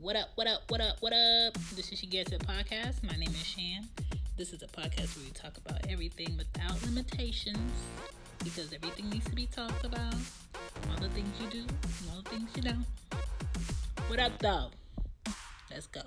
What 0.00 0.16
up, 0.16 0.30
what 0.34 0.46
up, 0.46 0.62
what 0.68 0.80
up, 0.80 0.96
what 1.00 1.12
up? 1.12 1.54
This 1.76 1.92
is 1.92 1.98
She 2.00 2.06
Gets 2.06 2.32
It 2.32 2.40
Podcast. 2.46 3.02
My 3.04 3.16
name 3.16 3.30
is 3.30 3.46
Shan. 3.46 3.88
This 4.36 4.52
is 4.52 4.62
a 4.62 4.66
podcast 4.66 5.16
where 5.16 5.24
we 5.24 5.30
talk 5.30 5.56
about 5.56 5.86
everything 5.88 6.36
without 6.36 6.82
limitations 6.84 7.56
because 8.42 8.72
everything 8.72 9.08
needs 9.08 9.24
to 9.26 9.34
be 9.34 9.46
talked 9.46 9.84
about. 9.84 10.14
All 10.90 10.96
the 11.00 11.08
things 11.10 11.28
you 11.40 11.48
do, 11.48 11.64
all 12.10 12.22
the 12.22 12.30
things 12.30 12.50
you 12.56 12.62
don't. 12.62 12.84
What 14.08 14.18
up, 14.18 14.32
though? 14.40 14.70
Let's 15.70 15.86
go. 15.86 16.02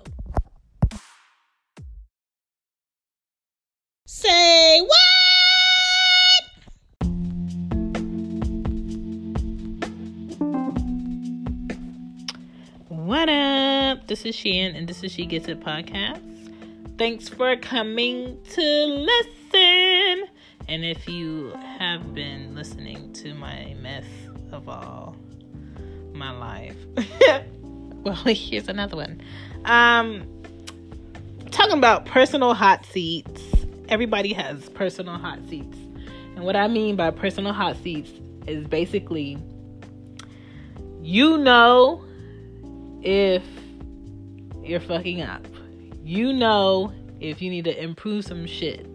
Say 4.06 4.82
what? 4.82 4.98
What 12.88 13.28
up? 13.30 13.47
This 14.08 14.24
is 14.24 14.34
Shan, 14.34 14.74
and 14.74 14.88
this 14.88 15.04
is 15.04 15.12
She 15.12 15.26
Gets 15.26 15.48
It 15.48 15.60
podcast. 15.60 16.22
Thanks 16.96 17.28
for 17.28 17.54
coming 17.56 18.38
to 18.52 18.62
listen. 18.62 20.26
And 20.66 20.82
if 20.82 21.06
you 21.06 21.52
have 21.78 22.14
been 22.14 22.54
listening 22.54 23.12
to 23.12 23.34
my 23.34 23.76
mess 23.82 24.06
of 24.50 24.66
all 24.66 25.14
my 26.14 26.30
life, 26.30 26.74
well, 28.02 28.14
here's 28.24 28.66
another 28.68 28.96
one. 28.96 29.20
Um, 29.66 30.26
talking 31.50 31.76
about 31.76 32.06
personal 32.06 32.54
hot 32.54 32.86
seats. 32.86 33.42
Everybody 33.90 34.32
has 34.32 34.70
personal 34.70 35.18
hot 35.18 35.40
seats. 35.50 35.76
And 36.34 36.46
what 36.46 36.56
I 36.56 36.66
mean 36.66 36.96
by 36.96 37.10
personal 37.10 37.52
hot 37.52 37.76
seats 37.82 38.10
is 38.46 38.66
basically 38.66 39.36
you 41.02 41.36
know 41.36 42.02
if 43.02 43.42
you're 44.68 44.80
fucking 44.80 45.22
up. 45.22 45.46
You 46.04 46.32
know 46.32 46.92
if 47.20 47.42
you 47.42 47.50
need 47.50 47.64
to 47.64 47.82
improve 47.82 48.24
some 48.24 48.46
shit. 48.46 48.86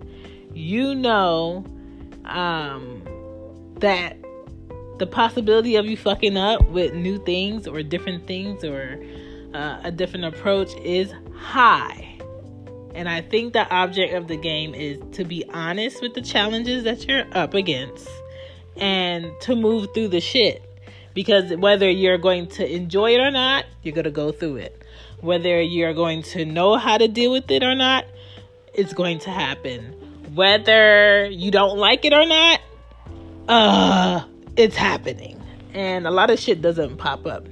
You 0.54 0.96
know 0.96 1.66
um, 2.26 3.04
that 3.80 4.18
the 5.00 5.08
possibility 5.08 5.76
of 5.76 5.86
you 5.86 5.98
fucking 5.98 6.38
up 6.38 6.68
with 6.70 6.94
new 6.94 7.24
things 7.26 7.68
or 7.68 7.82
different 7.84 8.28
things 8.28 8.64
or 8.64 9.04
uh, 9.54 9.80
a 9.84 9.92
different 9.92 10.26
approach 10.26 10.74
is 10.78 11.12
high. 11.36 12.20
And 12.96 13.10
I 13.10 13.22
think 13.22 13.54
the 13.54 13.68
object 13.70 14.14
of 14.14 14.28
the 14.28 14.38
game 14.38 14.76
is 14.76 15.00
to 15.14 15.26
be 15.26 15.44
honest 15.50 16.02
with 16.02 16.14
the 16.14 16.22
challenges 16.22 16.84
that 16.84 17.08
you're 17.08 17.26
up 17.32 17.56
against 17.56 18.08
and 18.78 19.32
to 19.42 19.56
move 19.56 19.90
through 19.94 20.10
the 20.10 20.22
shit. 20.22 20.64
Because 21.14 21.56
whether 21.56 21.90
you're 21.90 22.18
going 22.18 22.48
to 22.48 22.72
enjoy 22.72 23.14
it 23.14 23.20
or 23.20 23.32
not, 23.32 23.66
you're 23.82 23.94
going 23.94 24.06
to 24.06 24.12
go 24.12 24.32
through 24.32 24.58
it. 24.58 24.83
Whether 25.24 25.62
you're 25.62 25.94
going 25.94 26.22
to 26.24 26.44
know 26.44 26.76
how 26.76 26.98
to 26.98 27.08
deal 27.08 27.32
with 27.32 27.50
it 27.50 27.64
or 27.64 27.76
not, 27.76 28.04
it's 28.74 28.94
going 28.94 29.20
to 29.20 29.30
happen. 29.30 29.94
Whether 30.36 31.30
you 31.30 31.50
don't 31.50 31.78
like 31.78 32.04
it 32.04 32.12
or 32.12 32.26
not, 32.26 32.60
uh, 33.48 34.26
it's 34.58 34.76
happening. 34.76 35.42
And 35.74 36.06
a 36.06 36.12
lot 36.12 36.30
of 36.30 36.40
shit 36.40 36.62
doesn't 36.62 36.98
pop 36.98 37.26
up. 37.26 37.48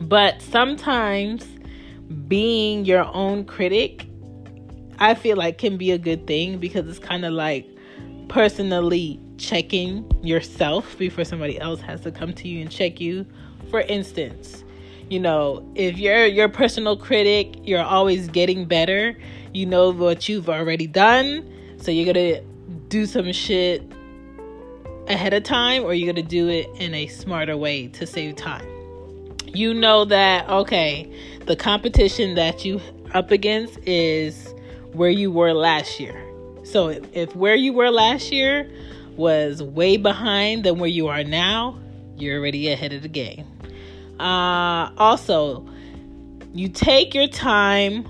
But 0.00 0.40
sometimes 0.42 1.44
being 2.28 2.84
your 2.84 3.04
own 3.12 3.46
critic, 3.46 4.06
I 5.00 5.14
feel 5.14 5.36
like 5.36 5.58
can 5.58 5.76
be 5.76 5.90
a 5.90 5.98
good 5.98 6.28
thing 6.28 6.58
because 6.58 6.86
it's 6.86 7.00
kind 7.00 7.24
of 7.24 7.32
like 7.32 7.66
personally 8.28 9.18
checking 9.38 10.08
yourself 10.22 10.96
before 10.98 11.24
somebody 11.24 11.58
else 11.60 11.80
has 11.80 12.02
to 12.02 12.12
come 12.12 12.32
to 12.34 12.46
you 12.46 12.60
and 12.60 12.70
check 12.70 13.00
you. 13.00 13.26
For 13.70 13.80
instance, 13.80 14.62
you 15.08 15.20
know, 15.20 15.64
if 15.74 15.98
you're 15.98 16.26
your 16.26 16.48
personal 16.48 16.96
critic, 16.96 17.54
you're 17.62 17.82
always 17.82 18.28
getting 18.28 18.64
better. 18.64 19.16
You 19.52 19.66
know 19.66 19.90
what 19.90 20.28
you've 20.28 20.48
already 20.48 20.86
done, 20.86 21.50
so 21.78 21.90
you're 21.90 22.12
to 22.14 22.40
do 22.88 23.06
some 23.06 23.32
shit 23.32 23.82
ahead 25.08 25.34
of 25.34 25.42
time 25.42 25.82
or 25.82 25.94
you're 25.94 26.14
to 26.14 26.22
do 26.22 26.48
it 26.48 26.68
in 26.76 26.94
a 26.94 27.06
smarter 27.08 27.56
way 27.56 27.88
to 27.88 28.06
save 28.06 28.36
time. 28.36 28.66
You 29.46 29.74
know 29.74 30.04
that 30.06 30.48
okay, 30.48 31.12
the 31.46 31.56
competition 31.56 32.34
that 32.36 32.64
you 32.64 32.80
up 33.12 33.30
against 33.30 33.78
is 33.86 34.54
where 34.92 35.10
you 35.10 35.30
were 35.30 35.52
last 35.52 36.00
year. 36.00 36.18
So 36.64 36.88
if, 36.88 37.04
if 37.12 37.36
where 37.36 37.54
you 37.54 37.72
were 37.72 37.90
last 37.90 38.32
year 38.32 38.70
was 39.16 39.62
way 39.62 39.96
behind 39.96 40.64
than 40.64 40.78
where 40.78 40.88
you 40.88 41.08
are 41.08 41.24
now, 41.24 41.78
you're 42.16 42.38
already 42.38 42.70
ahead 42.70 42.92
of 42.92 43.02
the 43.02 43.08
game. 43.08 43.46
Uh, 44.22 44.92
also, 44.98 45.66
you 46.54 46.68
take 46.68 47.12
your 47.12 47.26
time 47.26 48.06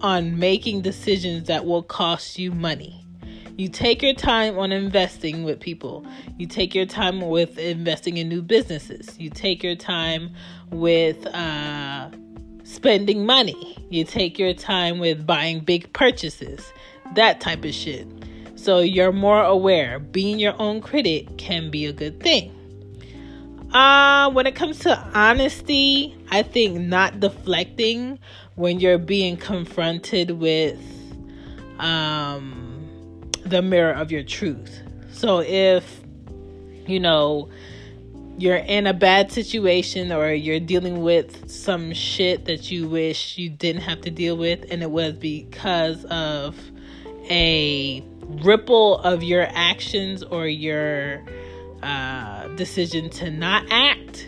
on 0.00 0.38
making 0.38 0.82
decisions 0.82 1.48
that 1.48 1.64
will 1.64 1.82
cost 1.82 2.38
you 2.38 2.52
money. 2.52 3.02
You 3.56 3.68
take 3.68 4.02
your 4.02 4.12
time 4.12 4.58
on 4.58 4.72
investing 4.72 5.42
with 5.42 5.60
people. 5.60 6.04
You 6.36 6.46
take 6.46 6.74
your 6.74 6.84
time 6.84 7.22
with 7.22 7.56
investing 7.56 8.18
in 8.18 8.28
new 8.28 8.42
businesses. 8.42 9.18
You 9.18 9.30
take 9.30 9.62
your 9.62 9.76
time 9.76 10.34
with 10.70 11.24
uh, 11.28 12.10
spending 12.64 13.24
money. 13.24 13.78
You 13.88 14.04
take 14.04 14.38
your 14.38 14.52
time 14.52 14.98
with 14.98 15.26
buying 15.26 15.60
big 15.60 15.90
purchases. 15.94 16.72
That 17.14 17.40
type 17.40 17.64
of 17.64 17.72
shit. 17.72 18.06
So 18.56 18.80
you're 18.80 19.12
more 19.12 19.42
aware. 19.42 19.98
Being 19.98 20.38
your 20.38 20.60
own 20.60 20.82
critic 20.82 21.38
can 21.38 21.70
be 21.70 21.86
a 21.86 21.92
good 21.92 22.20
thing. 22.20 22.52
Uh, 23.74 24.30
when 24.30 24.46
it 24.46 24.54
comes 24.54 24.78
to 24.78 24.96
honesty, 25.14 26.16
I 26.30 26.44
think 26.44 26.78
not 26.78 27.18
deflecting 27.18 28.20
when 28.54 28.78
you're 28.78 28.98
being 28.98 29.36
confronted 29.36 30.30
with 30.30 30.78
um, 31.80 33.28
the 33.44 33.62
mirror 33.62 33.92
of 33.92 34.12
your 34.12 34.22
truth. 34.22 34.80
So 35.10 35.40
if, 35.40 36.02
you 36.86 37.00
know, 37.00 37.48
you're 38.38 38.58
in 38.58 38.86
a 38.86 38.94
bad 38.94 39.32
situation 39.32 40.12
or 40.12 40.32
you're 40.32 40.60
dealing 40.60 41.02
with 41.02 41.50
some 41.50 41.92
shit 41.92 42.44
that 42.44 42.70
you 42.70 42.88
wish 42.88 43.38
you 43.38 43.50
didn't 43.50 43.82
have 43.82 44.02
to 44.02 44.10
deal 44.10 44.36
with, 44.36 44.64
and 44.70 44.84
it 44.84 44.90
was 44.92 45.14
because 45.14 46.04
of 46.04 46.56
a 47.28 48.04
ripple 48.22 48.98
of 48.98 49.24
your 49.24 49.48
actions 49.50 50.22
or 50.22 50.46
your 50.46 51.24
uh, 51.84 52.48
decision 52.56 53.10
to 53.10 53.30
not 53.30 53.64
act, 53.70 54.26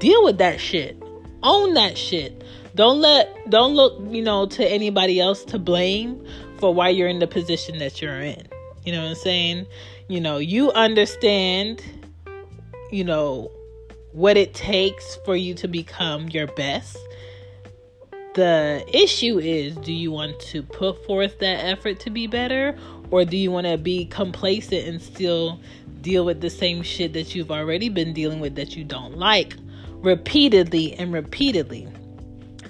deal 0.00 0.24
with 0.24 0.38
that 0.38 0.60
shit. 0.60 1.00
Own 1.42 1.74
that 1.74 1.96
shit. 1.96 2.42
Don't 2.74 3.00
let 3.00 3.48
don't 3.48 3.74
look, 3.74 4.02
you 4.12 4.22
know, 4.22 4.46
to 4.46 4.66
anybody 4.66 5.20
else 5.20 5.44
to 5.44 5.58
blame 5.58 6.26
for 6.58 6.74
why 6.74 6.88
you're 6.88 7.08
in 7.08 7.20
the 7.20 7.26
position 7.26 7.78
that 7.78 8.02
you're 8.02 8.20
in. 8.20 8.48
You 8.84 8.92
know 8.92 9.02
what 9.02 9.10
I'm 9.10 9.14
saying? 9.14 9.66
You 10.08 10.20
know, 10.20 10.38
you 10.38 10.72
understand, 10.72 11.82
you 12.90 13.04
know, 13.04 13.50
what 14.12 14.36
it 14.36 14.54
takes 14.54 15.16
for 15.24 15.36
you 15.36 15.54
to 15.54 15.68
become 15.68 16.28
your 16.28 16.46
best. 16.48 16.98
The 18.34 18.84
issue 18.92 19.38
is 19.38 19.76
do 19.76 19.92
you 19.92 20.10
want 20.10 20.40
to 20.40 20.62
put 20.62 21.04
forth 21.06 21.38
that 21.38 21.64
effort 21.64 22.00
to 22.00 22.10
be 22.10 22.26
better 22.26 22.76
or 23.10 23.24
do 23.24 23.36
you 23.36 23.50
want 23.50 23.66
to 23.66 23.78
be 23.78 24.04
complacent 24.06 24.86
and 24.86 25.00
still 25.00 25.60
deal 26.06 26.24
with 26.24 26.40
the 26.40 26.48
same 26.48 26.82
shit 26.82 27.12
that 27.14 27.34
you've 27.34 27.50
already 27.50 27.88
been 27.88 28.12
dealing 28.12 28.38
with 28.38 28.54
that 28.54 28.76
you 28.76 28.84
don't 28.84 29.18
like 29.18 29.56
repeatedly 29.96 30.94
and 30.94 31.12
repeatedly? 31.12 31.88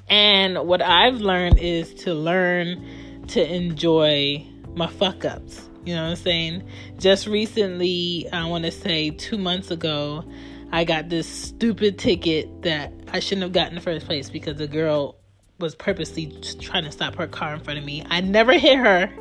And 0.09 0.67
what 0.67 0.81
I've 0.81 1.17
learned 1.17 1.59
is 1.59 1.93
to 2.05 2.15
learn 2.15 2.83
to 3.29 3.55
enjoy 3.55 4.47
my 4.75 4.87
fuck 4.87 5.27
ups. 5.27 5.69
You 5.85 5.95
know 5.95 6.05
what 6.05 6.11
I'm 6.11 6.17
saying? 6.17 6.69
Just 6.99 7.27
recently, 7.27 8.27
I 8.33 8.47
want 8.47 8.65
to 8.65 8.73
say 8.73 9.11
two 9.11 9.37
months 9.37 9.71
ago, 9.71 10.25
I 10.73 10.85
got 10.85 11.11
this 11.11 11.29
stupid 11.29 11.99
ticket 11.99 12.63
that 12.63 12.91
I 13.13 13.21
shouldn't 13.21 13.43
have 13.43 13.53
gotten 13.53 13.73
in 13.73 13.75
the 13.77 13.83
first 13.83 14.07
place 14.07 14.31
because 14.31 14.57
the 14.57 14.67
girl 14.67 15.19
was 15.59 15.75
purposely 15.75 16.33
trying 16.59 16.85
to 16.85 16.91
stop 16.91 17.17
her 17.17 17.27
car 17.27 17.53
in 17.53 17.61
front 17.61 17.79
of 17.79 17.85
me. 17.85 18.03
I 18.09 18.23
never 18.23 18.55
hit 18.55 18.79
her. 18.79 19.13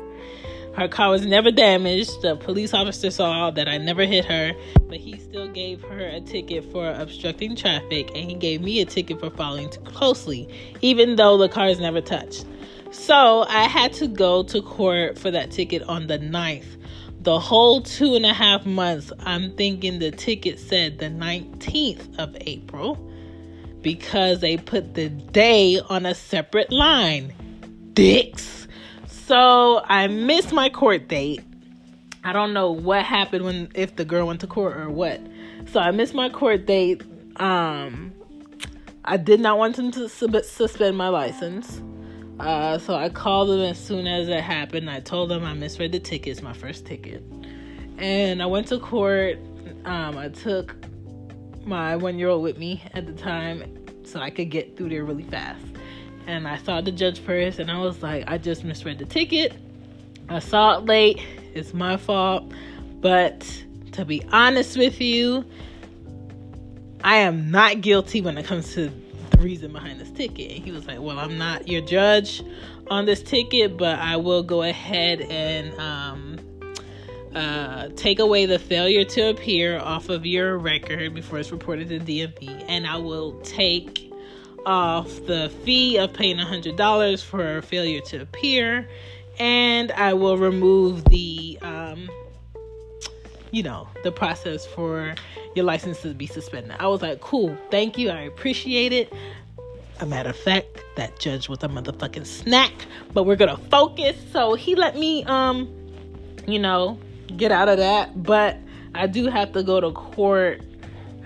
Her 0.76 0.88
car 0.88 1.10
was 1.10 1.24
never 1.24 1.50
damaged. 1.50 2.20
The 2.20 2.36
police 2.36 2.74
officer 2.74 3.10
saw 3.10 3.50
that 3.50 3.66
I 3.66 3.78
never 3.78 4.04
hit 4.04 4.26
her, 4.26 4.52
but 4.88 4.98
he 4.98 5.18
still 5.18 5.48
gave 5.48 5.80
her 5.82 6.06
a 6.06 6.20
ticket 6.20 6.70
for 6.70 6.92
obstructing 6.92 7.56
traffic 7.56 8.10
and 8.14 8.28
he 8.30 8.34
gave 8.34 8.60
me 8.60 8.82
a 8.82 8.84
ticket 8.84 9.18
for 9.18 9.30
following 9.30 9.70
too 9.70 9.80
closely, 9.80 10.46
even 10.82 11.16
though 11.16 11.38
the 11.38 11.48
cars 11.48 11.80
never 11.80 12.02
touched. 12.02 12.44
So 12.90 13.46
I 13.48 13.64
had 13.64 13.94
to 13.94 14.06
go 14.06 14.42
to 14.42 14.60
court 14.60 15.18
for 15.18 15.30
that 15.30 15.50
ticket 15.50 15.82
on 15.84 16.08
the 16.08 16.18
9th. 16.18 16.76
The 17.22 17.40
whole 17.40 17.80
two 17.80 18.14
and 18.14 18.26
a 18.26 18.34
half 18.34 18.66
months, 18.66 19.10
I'm 19.20 19.56
thinking 19.56 19.98
the 19.98 20.10
ticket 20.10 20.58
said 20.58 20.98
the 20.98 21.06
19th 21.06 22.18
of 22.18 22.36
April 22.42 22.96
because 23.80 24.40
they 24.40 24.58
put 24.58 24.92
the 24.92 25.08
day 25.08 25.80
on 25.88 26.04
a 26.04 26.14
separate 26.14 26.70
line. 26.70 27.32
Dicks. 27.94 28.65
So 29.26 29.82
I 29.84 30.06
missed 30.06 30.52
my 30.52 30.68
court 30.68 31.08
date. 31.08 31.42
I 32.22 32.32
don't 32.32 32.52
know 32.52 32.70
what 32.70 33.04
happened 33.04 33.44
when 33.44 33.68
if 33.74 33.96
the 33.96 34.04
girl 34.04 34.28
went 34.28 34.40
to 34.42 34.46
court 34.46 34.76
or 34.76 34.88
what. 34.88 35.20
So 35.72 35.80
I 35.80 35.90
missed 35.90 36.14
my 36.14 36.28
court 36.28 36.64
date. 36.64 37.02
Um 37.34 38.12
I 39.04 39.16
did 39.16 39.40
not 39.40 39.58
want 39.58 39.74
them 39.74 39.90
to 39.92 40.08
suspend 40.08 40.96
my 40.96 41.08
license. 41.08 41.82
Uh, 42.38 42.78
so 42.78 42.94
I 42.94 43.08
called 43.08 43.48
them 43.48 43.60
as 43.60 43.78
soon 43.78 44.06
as 44.06 44.28
it 44.28 44.40
happened. 44.40 44.90
I 44.90 45.00
told 45.00 45.30
them 45.30 45.44
I 45.44 45.54
misread 45.54 45.92
the 45.92 46.00
tickets, 46.00 46.42
my 46.42 46.52
first 46.52 46.86
ticket. 46.86 47.22
And 47.98 48.42
I 48.42 48.46
went 48.46 48.68
to 48.68 48.78
court. 48.78 49.38
Um, 49.84 50.18
I 50.18 50.28
took 50.28 50.76
my 51.64 51.96
one 51.96 52.18
year 52.18 52.28
old 52.28 52.42
with 52.42 52.58
me 52.58 52.82
at 52.94 53.06
the 53.06 53.12
time 53.12 53.86
so 54.04 54.20
I 54.20 54.30
could 54.30 54.50
get 54.50 54.76
through 54.76 54.90
there 54.90 55.04
really 55.04 55.24
fast. 55.24 55.75
And 56.26 56.48
I 56.48 56.58
saw 56.58 56.80
the 56.80 56.92
judge 56.92 57.20
first 57.20 57.58
and 57.58 57.70
I 57.70 57.78
was 57.78 58.02
like, 58.02 58.24
I 58.26 58.38
just 58.38 58.64
misread 58.64 58.98
the 58.98 59.04
ticket. 59.04 59.54
I 60.28 60.40
saw 60.40 60.78
it 60.78 60.84
late. 60.84 61.20
It's 61.54 61.72
my 61.72 61.96
fault. 61.96 62.52
But 63.00 63.40
to 63.92 64.04
be 64.04 64.22
honest 64.32 64.76
with 64.76 65.00
you, 65.00 65.44
I 67.04 67.16
am 67.16 67.50
not 67.50 67.80
guilty 67.80 68.20
when 68.20 68.36
it 68.36 68.44
comes 68.44 68.74
to 68.74 68.90
the 69.30 69.38
reason 69.38 69.72
behind 69.72 70.00
this 70.00 70.10
ticket. 70.10 70.50
And 70.50 70.64
he 70.64 70.72
was 70.72 70.86
like, 70.86 71.00
Well, 71.00 71.18
I'm 71.18 71.38
not 71.38 71.68
your 71.68 71.82
judge 71.82 72.42
on 72.88 73.04
this 73.04 73.22
ticket, 73.22 73.76
but 73.76 73.98
I 73.98 74.16
will 74.16 74.42
go 74.42 74.62
ahead 74.62 75.20
and 75.20 75.78
um, 75.78 76.36
uh, 77.34 77.88
take 77.96 78.18
away 78.18 78.46
the 78.46 78.58
failure 78.58 79.04
to 79.04 79.30
appear 79.30 79.78
off 79.78 80.08
of 80.08 80.24
your 80.26 80.58
record 80.58 81.14
before 81.14 81.38
it's 81.38 81.52
reported 81.52 81.88
to 81.90 82.00
DMV, 82.00 82.64
and 82.68 82.86
I 82.86 82.96
will 82.96 83.40
take 83.42 84.10
off 84.66 85.06
the 85.26 85.50
fee 85.64 85.96
of 85.96 86.12
paying 86.12 86.36
$100 86.36 87.24
for 87.24 87.62
failure 87.62 88.00
to 88.00 88.20
appear, 88.20 88.88
and 89.38 89.92
I 89.92 90.12
will 90.12 90.36
remove 90.36 91.04
the, 91.04 91.58
um, 91.62 92.10
you 93.52 93.62
know, 93.62 93.88
the 94.02 94.12
process 94.12 94.66
for 94.66 95.14
your 95.54 95.64
license 95.64 96.02
to 96.02 96.12
be 96.12 96.26
suspended. 96.26 96.76
I 96.78 96.88
was 96.88 97.00
like, 97.00 97.20
cool, 97.20 97.56
thank 97.70 97.96
you, 97.96 98.10
I 98.10 98.22
appreciate 98.22 98.92
it. 98.92 99.12
A 100.00 100.06
matter 100.06 100.30
of 100.30 100.36
fact, 100.36 100.66
that 100.96 101.18
judge 101.18 101.48
was 101.48 101.62
a 101.62 101.68
motherfucking 101.68 102.26
snack, 102.26 102.72
but 103.14 103.22
we're 103.22 103.36
gonna 103.36 103.56
focus. 103.56 104.16
So 104.32 104.54
he 104.54 104.74
let 104.74 104.96
me, 104.96 105.24
um, 105.24 105.68
you 106.46 106.58
know, 106.58 106.98
get 107.36 107.52
out 107.52 107.68
of 107.68 107.78
that. 107.78 108.22
But 108.22 108.58
I 108.94 109.06
do 109.06 109.26
have 109.26 109.52
to 109.52 109.62
go 109.62 109.80
to 109.80 109.92
court 109.92 110.62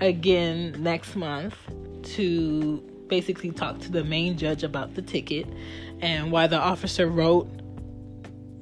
again 0.00 0.76
next 0.78 1.16
month 1.16 1.56
to 2.02 2.82
basically 3.10 3.50
talked 3.50 3.82
to 3.82 3.92
the 3.92 4.04
main 4.04 4.38
judge 4.38 4.62
about 4.62 4.94
the 4.94 5.02
ticket 5.02 5.46
and 6.00 6.32
why 6.32 6.46
the 6.46 6.58
officer 6.58 7.06
wrote 7.06 7.46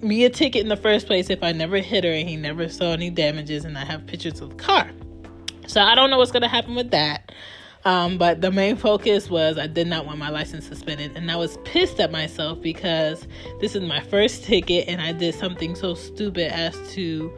me 0.01 0.25
a 0.25 0.31
ticket 0.31 0.63
in 0.63 0.69
the 0.69 0.77
first 0.77 1.07
place 1.07 1.31
if 1.31 1.43
I 1.43 1.53
never 1.53 1.79
hit 1.79 2.05
her 2.05 2.11
and 2.11 2.29
he 2.29 2.37
never 2.37 2.69
saw 2.69 2.93
any 2.93 3.11
damages 3.11 3.65
and 3.65 3.77
I 3.77 3.85
have 3.85 4.07
pictures 4.07 4.41
of 4.41 4.51
the 4.51 4.57
car. 4.57 4.91
So 5.67 5.81
I 5.81 5.95
don't 5.95 6.11
know 6.11 6.19
what's 6.19 6.33
going 6.33 6.43
to 6.43 6.49
happen 6.49 6.75
with 6.75 6.91
that. 6.91 7.31
Um, 7.85 8.19
but 8.19 8.41
the 8.41 8.51
main 8.51 8.77
focus 8.77 9.31
was 9.31 9.57
I 9.57 9.67
did 9.67 9.87
not 9.87 10.05
want 10.05 10.19
my 10.19 10.31
license 10.31 10.67
suspended, 10.67 11.17
and 11.17 11.31
I 11.31 11.37
was 11.37 11.59
pissed 11.65 12.01
at 12.01 12.11
myself 12.11 12.61
because 12.61 13.27
this 13.61 13.77
is 13.77 13.83
my 13.83 14.01
first 14.01 14.45
ticket, 14.45 14.89
and 14.89 15.01
I 15.01 15.13
did 15.13 15.35
something 15.35 15.77
so 15.77 15.95
stupid 15.95 16.53
as 16.53 16.77
to 16.95 17.33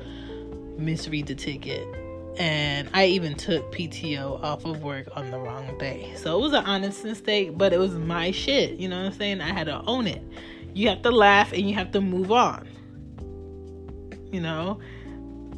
misread 0.79 1.27
the 1.27 1.35
ticket. 1.35 1.87
And 2.39 2.89
I 2.95 3.07
even 3.07 3.35
took 3.35 3.73
PTO 3.73 4.43
off 4.43 4.65
of 4.65 4.83
work 4.83 5.09
on 5.15 5.31
the 5.31 5.39
wrong 5.39 5.77
day. 5.79 6.13
So 6.17 6.39
it 6.39 6.43
was 6.43 6.53
an 6.53 6.65
honest 6.65 7.05
mistake, 7.05 7.59
but 7.59 7.73
it 7.73 7.79
was 7.79 7.93
my 7.93 8.31
shit. 8.31 8.79
You 8.79 8.89
know 8.89 8.99
what 8.99 9.13
I'm 9.13 9.19
saying? 9.19 9.41
I 9.41 9.53
had 9.53 9.67
to 9.67 9.83
own 9.83 10.07
it. 10.07 10.23
You 10.73 10.89
have 10.89 11.03
to 11.03 11.11
laugh 11.11 11.53
and 11.53 11.69
you 11.69 11.75
have 11.75 11.91
to 11.93 12.01
move 12.01 12.33
on. 12.33 12.69
You 14.33 14.41
know? 14.41 14.81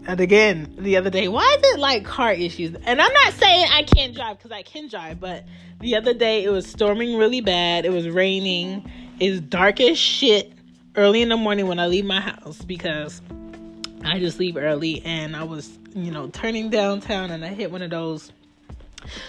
And 0.06 0.20
again, 0.20 0.74
the 0.78 0.96
other 0.96 1.10
day, 1.10 1.28
why 1.28 1.44
is 1.58 1.74
it 1.74 1.78
like 1.78 2.04
car 2.04 2.32
issues? 2.32 2.74
And 2.74 3.00
I'm 3.00 3.12
not 3.12 3.32
saying 3.34 3.68
I 3.70 3.84
can't 3.84 4.14
drive 4.14 4.38
because 4.38 4.50
I 4.50 4.62
can 4.62 4.88
drive, 4.88 5.20
but 5.20 5.44
the 5.80 5.94
other 5.94 6.12
day 6.12 6.42
it 6.42 6.50
was 6.50 6.66
storming 6.66 7.16
really 7.16 7.40
bad. 7.40 7.84
It 7.84 7.92
was 7.92 8.08
raining. 8.08 8.90
It's 9.20 9.40
dark 9.40 9.80
as 9.80 9.98
shit 9.98 10.52
early 10.96 11.22
in 11.22 11.28
the 11.28 11.36
morning 11.36 11.68
when 11.68 11.78
I 11.78 11.86
leave 11.86 12.04
my 12.04 12.20
house 12.20 12.62
because 12.62 13.22
I 14.04 14.18
just 14.18 14.38
leave 14.38 14.56
early 14.56 15.02
and 15.04 15.36
I 15.36 15.44
was, 15.44 15.78
you 15.94 16.10
know, 16.10 16.28
turning 16.28 16.70
downtown 16.70 17.30
and 17.30 17.44
I 17.44 17.48
hit 17.48 17.70
one 17.70 17.82
of 17.82 17.90
those 17.90 18.32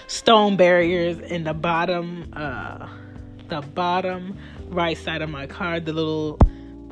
stone 0.08 0.56
barriers 0.56 1.18
in 1.20 1.44
the 1.44 1.54
bottom 1.54 2.32
uh 2.36 2.88
the 3.50 3.62
bottom 3.62 4.38
right 4.70 4.98
side 4.98 5.22
of 5.22 5.30
my 5.30 5.48
car. 5.48 5.80
The 5.80 5.94
little 5.94 6.38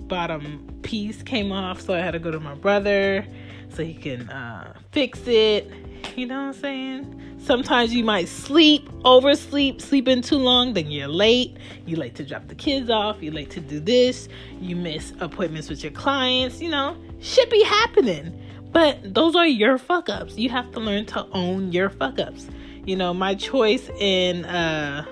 bottom 0.07 0.79
piece 0.81 1.23
came 1.23 1.51
off, 1.51 1.81
so 1.81 1.93
I 1.93 1.99
had 1.99 2.11
to 2.11 2.19
go 2.19 2.31
to 2.31 2.39
my 2.39 2.55
brother 2.55 3.25
so 3.69 3.83
he 3.83 3.93
can 3.93 4.29
uh, 4.29 4.73
fix 4.91 5.19
it. 5.25 5.71
You 6.15 6.25
know 6.25 6.35
what 6.35 6.55
I'm 6.55 6.61
saying? 6.61 7.37
Sometimes 7.39 7.93
you 7.93 8.03
might 8.03 8.27
sleep, 8.27 8.89
oversleep, 9.05 9.81
sleeping 9.81 10.21
too 10.21 10.37
long, 10.37 10.73
then 10.73 10.91
you're 10.91 11.07
late. 11.07 11.57
You 11.85 11.95
late 11.95 12.15
to 12.15 12.25
drop 12.25 12.47
the 12.47 12.55
kids 12.55 12.89
off. 12.89 13.23
You're 13.23 13.33
late 13.33 13.49
to 13.51 13.59
do 13.59 13.79
this. 13.79 14.27
You 14.59 14.75
miss 14.75 15.13
appointments 15.19 15.69
with 15.69 15.83
your 15.83 15.93
clients. 15.93 16.61
You 16.61 16.69
know, 16.69 16.97
shit 17.21 17.49
be 17.49 17.63
happening. 17.63 18.37
But 18.71 19.13
those 19.13 19.35
are 19.35 19.47
your 19.47 19.77
fuck 19.77 20.09
ups. 20.09 20.37
You 20.37 20.49
have 20.49 20.71
to 20.71 20.79
learn 20.79 21.05
to 21.07 21.25
own 21.33 21.71
your 21.71 21.89
fuck 21.89 22.19
ups. 22.19 22.47
You 22.85 22.95
know, 22.95 23.13
my 23.13 23.35
choice 23.35 23.89
in 23.99 24.45
uh, 24.45 25.05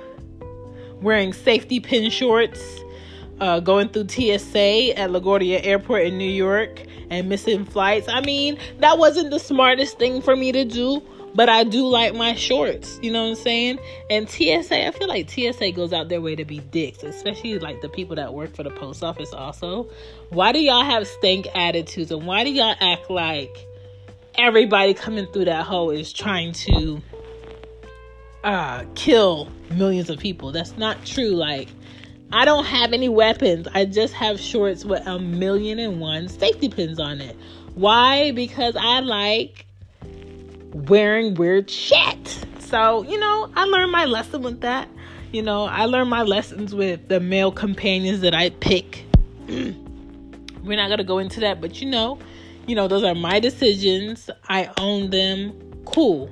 wearing 1.02 1.34
safety 1.34 1.80
pin 1.80 2.10
shorts, 2.10 2.62
uh, 3.40 3.60
going 3.60 3.90
through 3.90 4.08
TSA 4.08 4.98
at 4.98 5.10
LaGuardia 5.10 5.66
Airport 5.66 6.04
in 6.04 6.18
New 6.18 6.30
York, 6.30 6.86
and 7.10 7.28
missing 7.28 7.66
flights. 7.66 8.08
I 8.08 8.22
mean, 8.22 8.58
that 8.80 8.98
wasn't 8.98 9.32
the 9.32 9.40
smartest 9.40 10.00
thing 10.00 10.22
for 10.22 10.36
me 10.36 10.52
to 10.52 10.64
do, 10.64 11.02
but 11.36 11.50
I 11.50 11.64
do 11.64 11.88
like 11.88 12.16
my 12.16 12.36
shorts. 12.36 13.00
You 13.02 13.12
know 13.12 13.24
what 13.24 13.30
I'm 13.30 13.36
saying? 13.36 13.80
And 14.10 14.30
TSA, 14.30 14.88
I 14.88 14.92
feel 14.92 15.08
like 15.08 15.30
TSA 15.30 15.72
goes 15.72 15.94
out 15.94 16.10
their 16.10 16.22
way 16.22 16.36
to 16.36 16.46
be 16.46 16.60
dicks, 16.60 17.04
especially 17.04 17.60
like 17.60 17.82
the 17.82 17.90
people 17.90 18.16
that 18.16 18.34
work 18.34 18.56
for 18.56 18.64
the 18.64 18.72
post 18.72 19.04
office 19.04 19.34
also. 19.34 19.90
Why 20.30 20.52
do 20.52 20.60
y'all 20.60 20.84
have 20.84 21.08
stank 21.08 21.48
attitudes 21.56 22.12
and 22.12 22.26
why 22.26 22.44
do 22.44 22.52
y'all 22.52 22.76
act 22.80 23.10
like 23.10 23.56
everybody 24.36 24.94
coming 24.94 25.28
through 25.32 25.46
that 25.46 25.66
hole 25.66 25.92
is 25.92 26.14
trying 26.14 26.54
to 26.54 27.02
uh 28.44 28.86
kill 28.96 29.52
millions 29.72 30.10
of 30.10 30.20
people? 30.20 30.52
That's 30.52 30.78
not 30.78 31.06
true. 31.06 31.32
Like 31.32 31.70
I 32.32 32.46
don't 32.46 32.66
have 32.66 32.94
any 32.94 33.10
weapons. 33.10 33.68
I 33.74 33.86
just 33.86 34.14
have 34.14 34.40
shorts 34.40 34.86
with 34.86 35.06
a 35.08 35.18
million 35.18 35.80
and 35.80 36.00
one 36.00 36.28
safety 36.28 36.70
pins 36.70 37.00
on 37.00 37.22
it. 37.22 37.36
Why? 37.74 38.32
Because 38.32 38.76
I 38.76 39.00
like 39.00 39.66
wearing 40.88 41.34
weird 41.36 41.70
shit. 41.70 42.46
So, 42.60 43.04
you 43.04 43.20
know, 43.20 43.52
I 43.56 43.66
learned 43.66 43.92
my 43.92 44.06
lesson 44.06 44.42
with 44.42 44.62
that. 44.62 44.88
You 45.32 45.42
know, 45.42 45.66
I 45.66 45.86
learned 45.86 46.10
my 46.10 46.24
lessons 46.24 46.74
with 46.74 47.08
the 47.08 47.20
male 47.20 47.52
companions 47.52 48.22
that 48.22 48.34
I 48.34 48.50
pick. 48.50 49.06
We're 49.48 50.78
not 50.78 50.88
going 50.88 50.98
to 50.98 51.04
go 51.04 51.20
into 51.20 51.40
that, 51.42 51.62
but 51.62 51.82
you 51.82 51.90
know, 51.90 52.20
you 52.68 52.76
know, 52.76 52.88
those 52.88 53.04
are 53.04 53.16
my 53.16 53.40
decisions. 53.40 54.30
I 54.48 54.72
own 54.78 55.10
them. 55.10 55.54
Cool. 55.86 56.30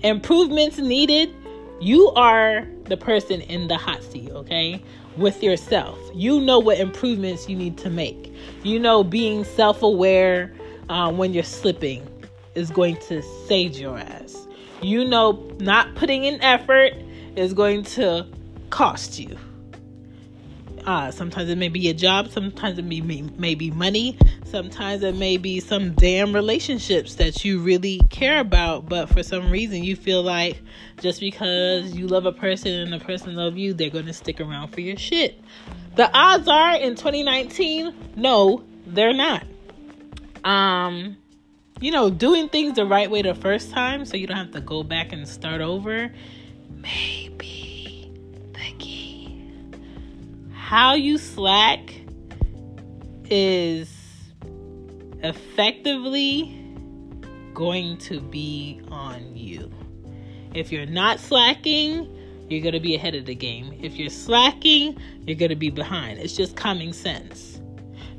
Improvements 0.00 0.78
needed. 0.78 1.34
You 1.80 2.08
are 2.10 2.66
the 2.84 2.96
person 2.96 3.40
in 3.42 3.68
the 3.68 3.76
hot 3.76 4.02
seat, 4.02 4.30
okay? 4.30 4.82
with 5.16 5.42
yourself. 5.42 5.98
You 6.14 6.40
know 6.40 6.58
what 6.58 6.78
improvements 6.78 7.48
you 7.48 7.56
need 7.56 7.78
to 7.78 7.90
make. 7.90 8.32
You 8.62 8.78
know, 8.78 9.04
being 9.04 9.44
self 9.44 9.82
aware 9.82 10.52
uh, 10.88 11.12
when 11.12 11.32
you're 11.32 11.42
slipping 11.42 12.06
is 12.54 12.70
going 12.70 12.96
to 13.08 13.22
save 13.46 13.78
your 13.78 13.98
ass. 13.98 14.46
You 14.82 15.04
know, 15.04 15.32
not 15.60 15.94
putting 15.94 16.24
in 16.24 16.40
effort 16.42 16.92
is 17.36 17.52
going 17.54 17.84
to 17.84 18.26
cost 18.70 19.18
you. 19.18 19.36
Uh, 20.86 21.10
sometimes 21.10 21.48
it 21.48 21.56
may 21.56 21.68
be 21.68 21.88
a 21.88 21.94
job, 21.94 22.28
sometimes 22.30 22.78
it 22.78 22.84
may 22.84 23.00
be, 23.00 23.22
may 23.38 23.54
be 23.54 23.70
money, 23.70 24.18
sometimes 24.44 25.02
it 25.02 25.16
may 25.16 25.38
be 25.38 25.58
some 25.58 25.94
damn 25.94 26.34
relationships 26.34 27.14
that 27.14 27.42
you 27.42 27.58
really 27.58 28.00
care 28.10 28.38
about, 28.38 28.86
but 28.86 29.08
for 29.08 29.22
some 29.22 29.50
reason 29.50 29.82
you 29.82 29.96
feel 29.96 30.22
like 30.22 30.60
just 31.00 31.20
because 31.20 31.94
you 31.94 32.06
love 32.06 32.26
a 32.26 32.32
person 32.32 32.70
and 32.70 32.92
the 32.92 33.02
person 33.02 33.34
love 33.34 33.56
you, 33.56 33.72
they're 33.72 33.88
going 33.88 34.04
to 34.04 34.12
stick 34.12 34.40
around 34.42 34.68
for 34.68 34.82
your 34.82 34.98
shit. 34.98 35.40
The 35.96 36.10
odds 36.12 36.48
are 36.48 36.76
in 36.76 36.96
2019, 36.96 38.12
no, 38.16 38.62
they're 38.86 39.14
not. 39.14 39.44
Um, 40.44 41.16
you 41.80 41.90
know, 41.90 42.10
doing 42.10 42.48
things 42.48 42.76
the 42.76 42.86
right 42.86 43.10
way 43.10 43.22
the 43.22 43.34
first 43.34 43.70
time 43.70 44.04
so 44.04 44.16
you 44.16 44.26
don't 44.26 44.36
have 44.36 44.52
to 44.52 44.60
go 44.60 44.82
back 44.82 45.12
and 45.12 45.28
start 45.28 45.60
over, 45.60 46.12
maybe 46.70 47.34
how 50.74 50.94
you 50.94 51.18
slack 51.18 51.94
is 53.26 53.88
effectively 55.22 56.58
going 57.52 57.96
to 57.98 58.20
be 58.20 58.80
on 58.88 59.36
you. 59.36 59.70
If 60.52 60.72
you're 60.72 60.86
not 60.86 61.20
slacking, 61.20 62.08
you're 62.48 62.62
going 62.62 62.72
to 62.72 62.80
be 62.80 62.96
ahead 62.96 63.14
of 63.14 63.26
the 63.26 63.36
game. 63.36 63.78
If 63.82 63.94
you're 63.94 64.10
slacking, 64.10 64.98
you're 65.26 65.36
going 65.36 65.50
to 65.50 65.54
be 65.54 65.70
behind. 65.70 66.18
It's 66.18 66.34
just 66.34 66.56
common 66.56 66.92
sense. 66.92 67.53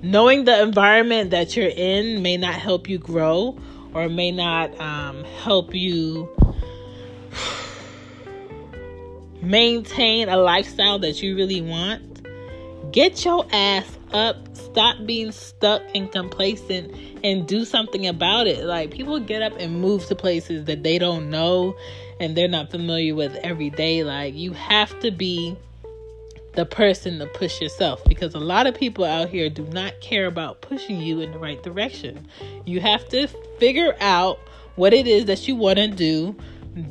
Knowing 0.02 0.46
the 0.46 0.62
environment 0.62 1.32
that 1.32 1.56
you're 1.56 1.72
in 1.76 2.22
may 2.22 2.38
not 2.38 2.54
help 2.54 2.88
you 2.88 2.98
grow 2.98 3.58
or 3.94 4.10
may 4.10 4.32
not 4.32 4.80
um, 4.80 5.24
help 5.24 5.74
you 5.74 6.30
maintain 9.42 10.28
a 10.30 10.38
lifestyle 10.38 11.00
that 11.00 11.22
you 11.22 11.36
really 11.36 11.62
want, 11.62 12.26
get 12.92 13.24
your 13.24 13.46
ass 13.52 13.98
up. 14.12 14.38
Stop 14.56 15.06
being 15.06 15.32
stuck 15.32 15.82
and 15.96 16.12
complacent 16.12 16.94
and 17.24 17.48
do 17.48 17.64
something 17.64 18.08
about 18.08 18.48
it. 18.48 18.66
Like 18.66 18.92
people 18.92 19.20
get 19.20 19.42
up 19.42 19.54
and 19.58 19.80
move 19.80 20.06
to 20.08 20.16
places 20.16 20.66
that 20.66 20.84
they 20.84 21.00
don't 21.00 21.30
know 21.30 21.76
and 22.20 22.36
they're 22.36 22.50
not 22.50 22.72
familiar 22.72 23.16
with 23.16 23.36
every 23.36 23.70
day. 23.70 24.04
Like 24.04 24.34
you 24.36 24.52
have 24.52 25.00
to 25.00 25.12
be 25.12 25.56
the 26.56 26.66
person 26.66 27.20
to 27.20 27.26
push 27.28 27.62
yourself 27.62 28.04
because 28.06 28.34
a 28.34 28.40
lot 28.40 28.68
of 28.68 28.76
people 28.76 29.04
out 29.04 29.30
here 29.30 29.50
do 29.50 29.64
not 29.68 30.00
care 30.02 30.26
about 30.26 30.62
pushing 30.62 31.02
you 31.02 31.20
in 31.20 31.32
the 31.32 31.40
right 31.40 31.62
direction. 31.64 32.28
You 32.66 32.80
have 32.80 33.08
to 33.10 33.28
figure 33.60 33.96
out 34.00 34.40
what 34.76 34.94
it 34.94 35.08
is 35.08 35.26
that 35.26 35.48
you 35.48 35.56
want 35.56 35.78
to 35.78 35.88
do, 35.88 36.36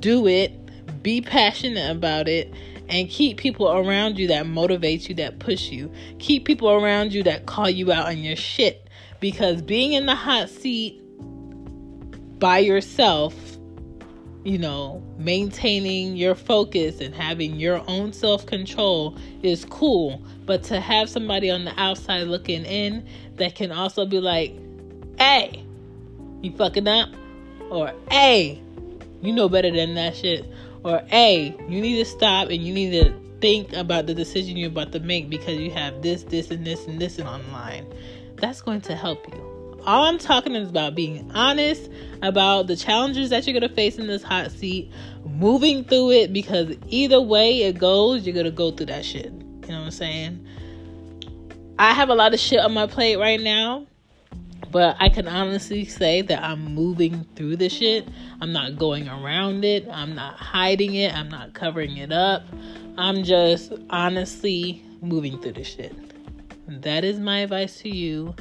do 0.00 0.26
it, 0.26 1.02
be 1.02 1.20
passionate 1.20 1.90
about 1.90 2.28
it, 2.28 2.52
and 2.88 3.08
keep 3.08 3.38
people 3.38 3.70
around 3.70 4.18
you 4.18 4.28
that 4.28 4.46
motivate 4.46 5.08
you, 5.08 5.14
that 5.16 5.38
push 5.38 5.70
you. 5.70 5.90
Keep 6.18 6.44
people 6.44 6.70
around 6.70 7.12
you 7.12 7.22
that 7.22 7.46
call 7.46 7.70
you 7.70 7.92
out 7.92 8.06
on 8.06 8.18
your 8.18 8.36
shit 8.36 8.88
because 9.20 9.62
being 9.62 9.92
in 9.92 10.06
the 10.06 10.14
hot 10.14 10.50
seat 10.50 11.00
by 12.38 12.58
yourself 12.58 13.34
you 14.44 14.58
know, 14.58 15.02
maintaining 15.18 16.16
your 16.16 16.34
focus 16.34 17.00
and 17.00 17.14
having 17.14 17.56
your 17.56 17.82
own 17.88 18.12
self 18.12 18.44
control 18.44 19.16
is 19.42 19.64
cool. 19.64 20.22
But 20.44 20.62
to 20.64 20.80
have 20.80 21.08
somebody 21.08 21.50
on 21.50 21.64
the 21.64 21.78
outside 21.80 22.28
looking 22.28 22.64
in 22.64 23.06
that 23.36 23.54
can 23.54 23.72
also 23.72 24.04
be 24.04 24.20
like, 24.20 24.54
hey, 25.18 25.64
you 26.42 26.52
fucking 26.52 26.86
up? 26.86 27.08
Or, 27.70 27.94
hey, 28.10 28.62
you 29.22 29.32
know 29.32 29.48
better 29.48 29.70
than 29.70 29.94
that 29.94 30.14
shit. 30.14 30.44
Or, 30.84 30.98
hey, 31.06 31.56
you 31.66 31.80
need 31.80 31.96
to 31.96 32.04
stop 32.04 32.50
and 32.50 32.62
you 32.62 32.74
need 32.74 32.90
to 32.90 33.14
think 33.40 33.72
about 33.72 34.06
the 34.06 34.14
decision 34.14 34.58
you're 34.58 34.68
about 34.68 34.92
to 34.92 35.00
make 35.00 35.30
because 35.30 35.56
you 35.56 35.70
have 35.70 36.02
this, 36.02 36.22
this, 36.24 36.50
and 36.50 36.66
this, 36.66 36.86
and 36.86 37.00
this 37.00 37.18
online. 37.18 37.86
That's 38.36 38.60
going 38.60 38.82
to 38.82 38.94
help 38.94 39.26
you. 39.32 39.53
All 39.86 40.04
I'm 40.04 40.18
talking 40.18 40.54
is 40.54 40.70
about 40.70 40.94
being 40.94 41.30
honest 41.32 41.90
about 42.22 42.68
the 42.68 42.76
challenges 42.76 43.30
that 43.30 43.46
you're 43.46 43.58
going 43.58 43.68
to 43.68 43.74
face 43.74 43.98
in 43.98 44.06
this 44.06 44.22
hot 44.22 44.50
seat, 44.50 44.90
moving 45.24 45.84
through 45.84 46.12
it 46.12 46.32
because 46.32 46.74
either 46.88 47.20
way 47.20 47.62
it 47.62 47.78
goes, 47.78 48.26
you're 48.26 48.34
going 48.34 48.46
to 48.46 48.50
go 48.50 48.70
through 48.70 48.86
that 48.86 49.04
shit. 49.04 49.26
You 49.26 49.68
know 49.68 49.78
what 49.78 49.84
I'm 49.84 49.90
saying? 49.90 50.46
I 51.78 51.92
have 51.92 52.08
a 52.08 52.14
lot 52.14 52.32
of 52.32 52.40
shit 52.40 52.60
on 52.60 52.72
my 52.72 52.86
plate 52.86 53.16
right 53.16 53.40
now, 53.40 53.86
but 54.70 54.96
I 55.00 55.10
can 55.10 55.28
honestly 55.28 55.84
say 55.84 56.22
that 56.22 56.42
I'm 56.42 56.74
moving 56.74 57.26
through 57.36 57.56
the 57.56 57.68
shit. 57.68 58.08
I'm 58.40 58.52
not 58.52 58.78
going 58.78 59.08
around 59.08 59.64
it, 59.64 59.86
I'm 59.90 60.14
not 60.14 60.36
hiding 60.36 60.94
it, 60.94 61.14
I'm 61.14 61.28
not 61.28 61.52
covering 61.52 61.98
it 61.98 62.10
up. 62.12 62.42
I'm 62.96 63.22
just 63.22 63.72
honestly 63.90 64.82
moving 65.02 65.40
through 65.42 65.52
the 65.52 65.64
shit. 65.64 65.94
That 66.68 67.04
is 67.04 67.18
my 67.20 67.40
advice 67.40 67.80
to 67.80 67.90
you. 67.90 68.34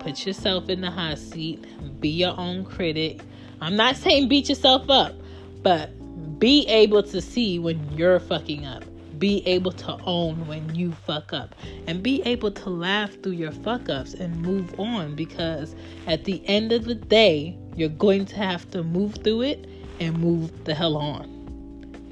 Put 0.00 0.26
yourself 0.26 0.70
in 0.70 0.80
the 0.80 0.90
hot 0.90 1.18
seat. 1.18 1.64
Be 2.00 2.08
your 2.08 2.34
own 2.38 2.64
critic. 2.64 3.20
I'm 3.60 3.76
not 3.76 3.96
saying 3.96 4.28
beat 4.28 4.48
yourself 4.48 4.88
up, 4.88 5.14
but 5.62 5.90
be 6.38 6.66
able 6.68 7.02
to 7.02 7.20
see 7.20 7.58
when 7.58 7.78
you're 7.96 8.18
fucking 8.18 8.64
up. 8.64 8.82
Be 9.18 9.46
able 9.46 9.72
to 9.72 9.98
own 10.04 10.46
when 10.46 10.74
you 10.74 10.92
fuck 10.92 11.34
up. 11.34 11.54
And 11.86 12.02
be 12.02 12.22
able 12.22 12.50
to 12.50 12.70
laugh 12.70 13.12
through 13.22 13.32
your 13.32 13.52
fuck 13.52 13.90
ups 13.90 14.14
and 14.14 14.40
move 14.40 14.80
on 14.80 15.14
because 15.14 15.74
at 16.06 16.24
the 16.24 16.42
end 16.48 16.72
of 16.72 16.86
the 16.86 16.94
day, 16.94 17.58
you're 17.76 17.90
going 17.90 18.24
to 18.24 18.36
have 18.36 18.70
to 18.70 18.82
move 18.82 19.16
through 19.16 19.42
it 19.42 19.68
and 20.00 20.18
move 20.18 20.64
the 20.64 20.74
hell 20.74 20.96
on. 20.96 21.28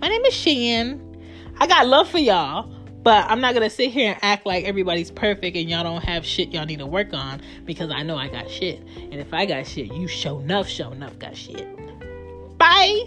My 0.02 0.08
name 0.08 0.24
is 0.26 0.34
Shan. 0.34 1.02
I 1.58 1.66
got 1.66 1.86
love 1.86 2.10
for 2.10 2.18
y'all. 2.18 2.70
But 3.02 3.30
I'm 3.30 3.40
not 3.40 3.54
gonna 3.54 3.70
sit 3.70 3.90
here 3.90 4.12
and 4.12 4.18
act 4.22 4.44
like 4.44 4.64
everybody's 4.64 5.10
perfect 5.10 5.56
and 5.56 5.70
y'all 5.70 5.84
don't 5.84 6.04
have 6.04 6.26
shit 6.26 6.50
y'all 6.50 6.66
need 6.66 6.80
to 6.80 6.86
work 6.86 7.14
on 7.14 7.40
because 7.64 7.90
I 7.90 8.02
know 8.02 8.16
I 8.16 8.28
got 8.28 8.50
shit. 8.50 8.82
And 8.96 9.14
if 9.14 9.32
I 9.32 9.46
got 9.46 9.66
shit, 9.66 9.92
you 9.92 10.08
show 10.08 10.40
enough, 10.40 10.68
show 10.68 10.90
enough 10.90 11.18
got 11.18 11.36
shit. 11.36 11.66
Bye. 12.58 13.04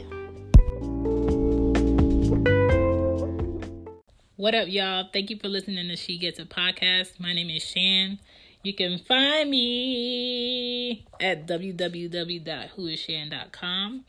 What 4.37 4.55
up, 4.55 4.69
y'all? 4.69 5.07
Thank 5.13 5.29
you 5.29 5.37
for 5.37 5.49
listening 5.49 5.87
to 5.89 5.95
She 5.95 6.17
Gets 6.17 6.39
It 6.39 6.49
Podcast. 6.49 7.19
My 7.19 7.31
name 7.31 7.51
is 7.51 7.61
Shan. 7.61 8.17
You 8.63 8.73
can 8.73 8.97
find 8.97 9.51
me 9.51 11.05
at 11.19 11.45
www.whoisshan.com. 11.45 14.05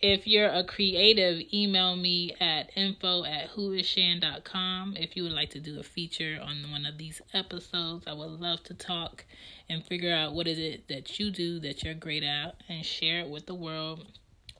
If 0.00 0.28
you're 0.28 0.48
a 0.48 0.62
creative, 0.62 1.42
email 1.52 1.96
me 1.96 2.32
at 2.38 2.70
info 2.76 3.24
at 3.24 3.50
whoisshan.com. 3.50 4.96
If 4.96 5.16
you 5.16 5.24
would 5.24 5.32
like 5.32 5.50
to 5.50 5.60
do 5.60 5.80
a 5.80 5.82
feature 5.82 6.38
on 6.40 6.70
one 6.70 6.86
of 6.86 6.98
these 6.98 7.20
episodes, 7.34 8.06
I 8.06 8.12
would 8.12 8.30
love 8.38 8.62
to 8.64 8.74
talk 8.74 9.24
and 9.68 9.84
figure 9.84 10.14
out 10.14 10.34
what 10.34 10.46
is 10.46 10.56
it 10.56 10.86
that 10.86 11.18
you 11.18 11.32
do 11.32 11.58
that 11.60 11.82
you're 11.82 11.94
great 11.94 12.22
at 12.22 12.62
and 12.68 12.86
share 12.86 13.22
it 13.22 13.28
with 13.28 13.46
the 13.46 13.56
world. 13.56 14.06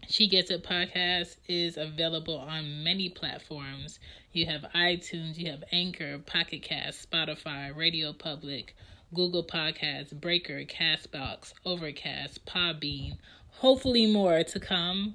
She 0.09 0.27
Gets 0.27 0.51
It 0.51 0.65
podcast 0.65 1.37
is 1.47 1.77
available 1.77 2.39
on 2.39 2.83
many 2.83 3.09
platforms. 3.09 4.01
You 4.33 4.47
have 4.47 4.63
iTunes, 4.75 5.39
you 5.39 5.53
have 5.53 5.63
Anchor, 5.71 6.19
Pocket 6.19 6.63
Cast, 6.63 7.09
Spotify, 7.09 7.77
Radio 7.77 8.13
Public, 8.13 8.75
Google 9.15 9.45
Podcasts, 9.45 10.13
Breaker, 10.13 10.65
Castbox, 10.65 11.55
Overcast, 11.65 12.45
Podbean, 12.45 13.19
hopefully 13.53 14.07
more 14.07 14.43
to 14.43 14.61
come. 14.61 15.15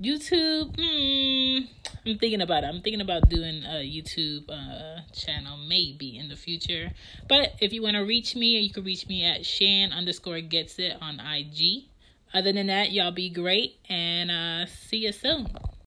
YouTube, 0.00 0.76
mm, 0.76 1.68
I'm 2.06 2.18
thinking 2.18 2.40
about 2.40 2.64
it. 2.64 2.68
I'm 2.68 2.82
thinking 2.82 3.00
about 3.00 3.28
doing 3.28 3.64
a 3.64 3.84
YouTube 3.84 4.48
uh, 4.48 5.00
channel 5.12 5.58
maybe 5.58 6.16
in 6.16 6.28
the 6.28 6.36
future. 6.36 6.92
But 7.28 7.54
if 7.60 7.72
you 7.72 7.82
want 7.82 7.96
to 7.96 8.04
reach 8.04 8.36
me, 8.36 8.58
you 8.60 8.72
can 8.72 8.84
reach 8.84 9.08
me 9.08 9.24
at 9.24 9.44
Shan 9.44 9.92
underscore 9.92 10.40
gets 10.40 10.78
it 10.78 10.96
on 11.00 11.20
IG. 11.20 11.84
Other 12.32 12.52
than 12.52 12.68
that, 12.68 12.92
y'all 12.92 13.10
be 13.10 13.30
great 13.30 13.78
and 13.88 14.30
uh, 14.30 14.66
see 14.66 14.98
you 14.98 15.12
soon. 15.12 15.48